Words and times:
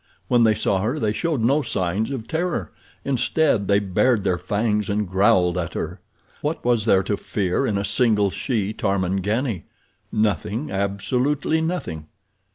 When 0.29 0.45
they 0.45 0.55
saw 0.55 0.79
her 0.81 0.97
they 0.97 1.13
showed 1.13 1.41
no 1.41 1.61
signs 1.61 2.09
of 2.09 2.27
terror. 2.27 2.71
Instead 3.05 3.67
they 3.67 3.77
bared 3.77 4.23
their 4.23 4.39
fangs 4.39 4.89
and 4.89 5.07
growled 5.07 5.59
at 5.59 5.75
her. 5.75 5.99
What 6.41 6.65
was 6.65 6.85
there 6.85 7.03
to 7.03 7.15
fear 7.15 7.67
in 7.67 7.77
a 7.77 7.85
single 7.85 8.31
she 8.31 8.73
Tarmangani? 8.73 9.65
Nothing, 10.11 10.71
absolutely 10.71 11.61
nothing. 11.61 12.07